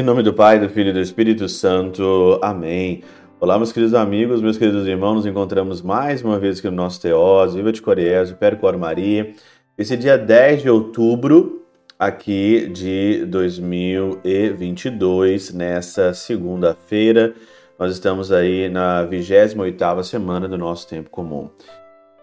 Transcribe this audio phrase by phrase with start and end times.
[0.00, 2.38] Em nome do Pai, do Filho e do Espírito Santo.
[2.40, 3.02] Amém.
[3.38, 7.02] Olá, meus queridos amigos, meus queridos irmãos, nos encontramos mais uma vez aqui no nosso
[7.02, 9.34] Teós, Viva de Coriésio, Percor Maria.
[9.76, 11.66] Esse dia 10 de outubro,
[11.98, 17.34] aqui de 2022, nessa segunda-feira,
[17.78, 21.50] nós estamos aí na 28ª semana do nosso tempo comum.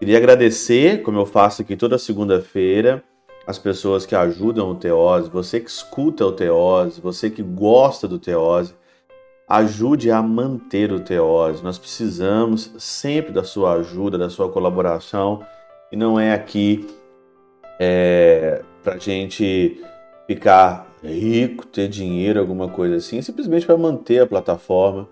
[0.00, 3.04] Queria agradecer, como eu faço aqui toda segunda-feira,
[3.48, 8.18] as pessoas que ajudam o Teose, você que escuta o Teose, você que gosta do
[8.18, 8.74] Teose,
[9.48, 11.64] ajude a manter o Teose.
[11.64, 15.42] Nós precisamos sempre da sua ajuda, da sua colaboração,
[15.90, 16.86] e não é aqui
[17.80, 19.82] é, para gente
[20.26, 25.08] ficar rico, ter dinheiro, alguma coisa assim, simplesmente para manter a plataforma,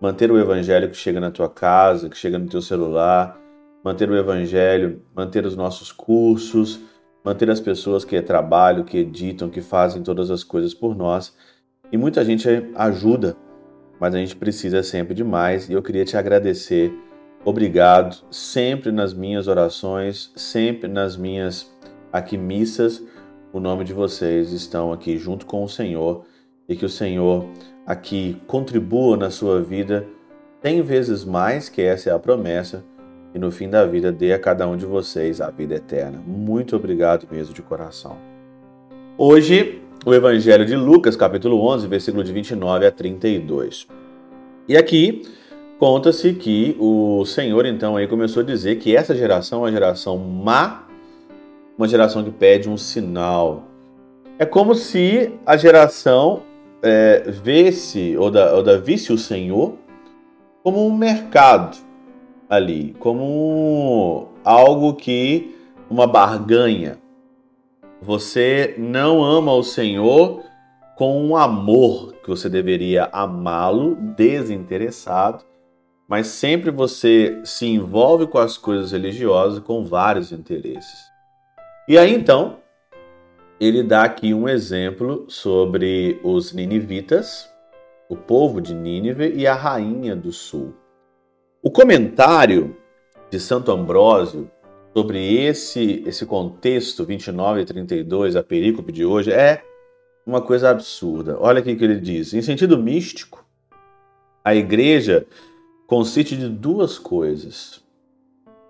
[0.00, 3.38] manter o evangelho que chega na tua casa, que chega no teu celular,
[3.84, 6.80] manter o evangelho, manter os nossos cursos
[7.24, 11.34] manter as pessoas que trabalham, que editam, que fazem todas as coisas por nós.
[11.90, 13.34] E muita gente ajuda,
[13.98, 15.68] mas a gente precisa sempre de mais.
[15.68, 16.92] E eu queria te agradecer.
[17.42, 21.72] Obrigado, sempre nas minhas orações, sempre nas minhas
[22.12, 23.02] aqui missas.
[23.52, 26.26] O nome de vocês estão aqui junto com o Senhor
[26.68, 27.46] e que o Senhor
[27.86, 30.06] aqui contribua na sua vida
[30.62, 32.84] 100 vezes mais, que essa é a promessa
[33.34, 36.22] e no fim da vida dê a cada um de vocês a vida eterna.
[36.24, 38.16] Muito obrigado mesmo de coração.
[39.18, 43.88] Hoje, o Evangelho de Lucas, capítulo 11, versículo de 29 a 32.
[44.68, 45.22] E aqui
[45.78, 50.16] conta-se que o Senhor então aí começou a dizer que essa geração é uma geração
[50.16, 50.86] má,
[51.76, 53.64] uma geração que pede um sinal.
[54.38, 56.42] É como se a geração
[56.82, 57.24] é,
[58.16, 59.74] ou da, ou da visse o Senhor
[60.62, 61.76] como um mercado
[62.48, 65.56] ali, como algo que
[65.88, 66.98] uma barganha.
[68.00, 70.42] Você não ama o Senhor
[70.96, 75.44] com um amor que você deveria amá-lo desinteressado,
[76.08, 81.00] mas sempre você se envolve com as coisas religiosas com vários interesses.
[81.88, 82.58] E aí então,
[83.60, 87.48] ele dá aqui um exemplo sobre os ninivitas,
[88.08, 90.74] o povo de Nínive e a rainha do sul.
[91.66, 92.76] O comentário
[93.30, 94.50] de Santo Ambrósio
[94.94, 99.64] sobre esse, esse contexto 29 e 32, a perícope de hoje, é
[100.26, 101.38] uma coisa absurda.
[101.40, 102.34] Olha aqui que ele diz.
[102.34, 103.46] Em sentido místico,
[104.44, 105.26] a igreja
[105.86, 107.82] consiste de duas coisas.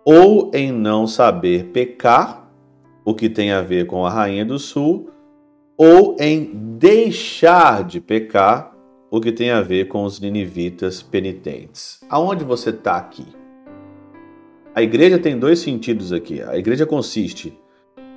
[0.04, 2.48] Ou em não saber pecar,
[3.04, 5.10] o que tem a ver com a Rainha do Sul,
[5.76, 8.72] ou em deixar de pecar,
[9.16, 12.00] o que tem a ver com os ninivitas penitentes.
[12.10, 13.24] Aonde você está aqui?
[14.74, 16.42] A igreja tem dois sentidos aqui.
[16.42, 17.56] A igreja consiste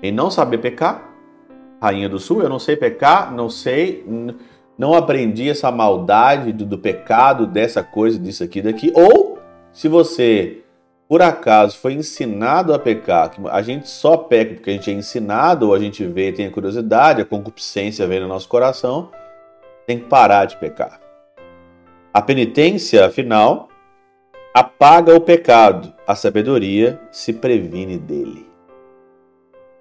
[0.01, 1.07] em não saber pecar.
[1.79, 4.03] Rainha do Sul, eu não sei pecar, não sei,
[4.75, 8.91] não aprendi essa maldade do, do pecado, dessa coisa, disso aqui, daqui.
[8.95, 9.37] Ou,
[9.71, 10.63] se você
[11.07, 14.93] por acaso foi ensinado a pecar, que a gente só peca porque a gente é
[14.95, 19.11] ensinado, ou a gente vê, tem a curiosidade, a concupiscência vem no nosso coração,
[19.87, 20.99] tem que parar de pecar.
[22.13, 23.69] A penitência, afinal,
[24.53, 28.45] apaga o pecado, a sabedoria se previne dele.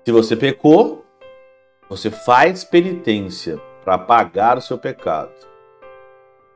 [0.05, 1.05] Se você pecou,
[1.89, 5.35] você faz penitência para apagar o seu pecado.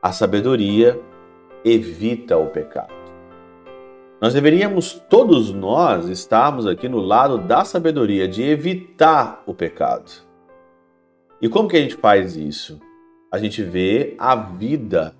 [0.01, 0.97] A sabedoria
[1.65, 2.93] evita o pecado.
[4.21, 10.11] Nós deveríamos, todos nós, estarmos aqui no lado da sabedoria, de evitar o pecado.
[11.41, 12.79] E como que a gente faz isso?
[13.31, 15.15] A gente vê a vida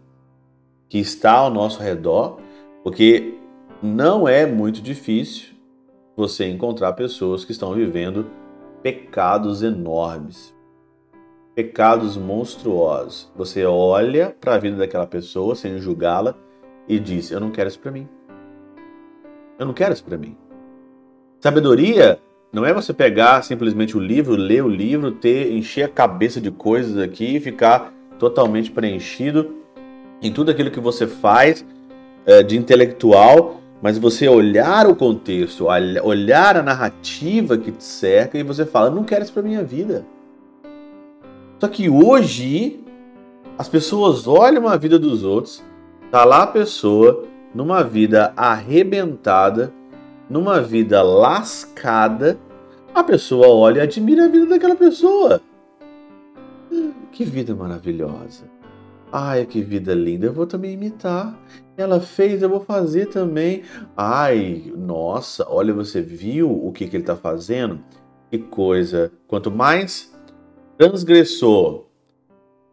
[0.89, 2.37] que está ao nosso redor,
[2.83, 3.35] porque
[3.81, 5.53] não é muito difícil
[6.15, 8.27] você encontrar pessoas que estão vivendo
[8.83, 10.53] pecados enormes,
[11.55, 13.31] pecados monstruosos.
[13.33, 16.35] Você olha para a vida daquela pessoa sem julgá-la
[16.89, 18.09] e diz: Eu não quero isso para mim.
[19.57, 20.35] Eu não quero isso para mim.
[21.39, 22.19] Sabedoria
[22.51, 26.51] não é você pegar simplesmente o livro, ler o livro, ter encher a cabeça de
[26.51, 29.55] coisas aqui e ficar totalmente preenchido
[30.21, 31.65] em tudo aquilo que você faz
[32.23, 35.65] é, de intelectual, mas você olhar o contexto,
[36.03, 40.05] olhar a narrativa que te cerca e você fala: não quero isso para minha vida.
[41.59, 42.79] Só que hoje
[43.57, 45.63] as pessoas olham a vida dos outros,
[46.11, 47.23] tá lá a pessoa
[47.55, 49.73] numa vida arrebentada,
[50.29, 52.37] numa vida lascada,
[52.93, 55.41] a pessoa olha e admira a vida daquela pessoa.
[57.21, 58.45] Que vida maravilhosa.
[59.11, 60.25] Ai, que vida linda.
[60.25, 61.39] Eu vou também imitar.
[61.77, 63.61] Ela fez, eu vou fazer também.
[63.95, 67.79] Ai, nossa, olha, você viu o que, que ele está fazendo?
[68.31, 69.11] Que coisa.
[69.27, 70.11] Quanto mais
[70.79, 71.85] transgressor,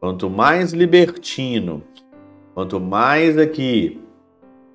[0.00, 1.82] quanto mais libertino,
[2.54, 4.00] quanto mais aqui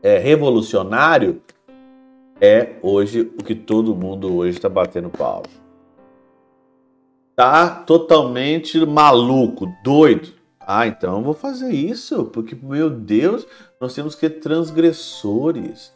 [0.04, 1.42] é revolucionário,
[2.40, 5.42] é hoje o que todo mundo hoje está batendo pau.
[7.36, 10.34] Tá totalmente maluco, doido.
[10.60, 13.46] Ah, então eu vou fazer isso, porque, meu Deus,
[13.82, 15.94] nós temos que ser transgressores.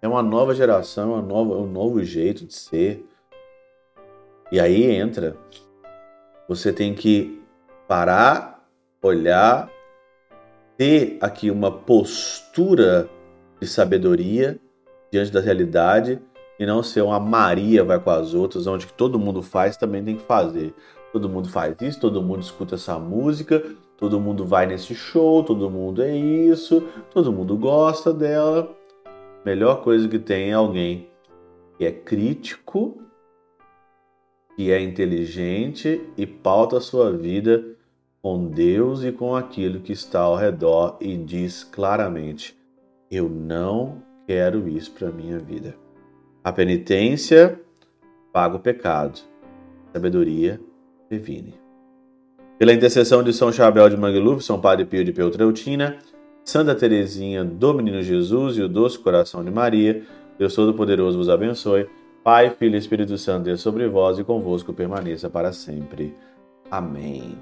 [0.00, 3.04] É uma nova geração, é uma nova, um novo jeito de ser.
[4.52, 5.36] E aí entra.
[6.48, 7.42] Você tem que
[7.88, 8.64] parar,
[9.02, 9.68] olhar,
[10.76, 13.10] ter aqui uma postura
[13.60, 14.58] de sabedoria
[15.10, 16.20] diante da realidade
[16.58, 20.16] e não ser uma Maria vai com as outras, onde todo mundo faz, também tem
[20.16, 20.74] que fazer.
[21.12, 23.62] Todo mundo faz isso, todo mundo escuta essa música,
[23.96, 28.74] todo mundo vai nesse show, todo mundo é isso, todo mundo gosta dela.
[29.44, 31.08] Melhor coisa que tem é alguém
[31.78, 32.98] que é crítico,
[34.56, 37.64] que é inteligente e pauta a sua vida
[38.20, 42.58] com Deus e com aquilo que está ao redor e diz claramente:
[43.10, 45.87] Eu não quero isso para minha vida.
[46.48, 47.60] A penitência
[48.32, 49.20] paga o pecado.
[49.90, 50.58] A sabedoria
[51.06, 51.52] previne.
[52.58, 55.98] Pela intercessão de São Chabel de Mangluf, São Padre Pio de Peltrautina,
[56.42, 60.02] Santa Teresinha do Menino Jesus e o Doce Coração de Maria,
[60.38, 61.86] Deus Todo-Poderoso vos abençoe.
[62.24, 66.14] Pai, Filho e Espírito Santo, Deus sobre vós e convosco permaneça para sempre.
[66.70, 67.36] Amém.